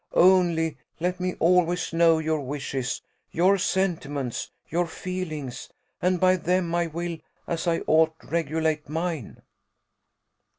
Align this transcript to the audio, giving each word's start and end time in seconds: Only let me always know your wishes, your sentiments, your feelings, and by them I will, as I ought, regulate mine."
Only 0.15 0.77
let 0.99 1.19
me 1.19 1.35
always 1.35 1.93
know 1.93 2.17
your 2.17 2.41
wishes, 2.41 3.03
your 3.29 3.59
sentiments, 3.59 4.49
your 4.67 4.87
feelings, 4.87 5.69
and 6.01 6.19
by 6.19 6.37
them 6.37 6.73
I 6.73 6.87
will, 6.87 7.19
as 7.45 7.67
I 7.67 7.81
ought, 7.81 8.15
regulate 8.23 8.89
mine." 8.89 9.43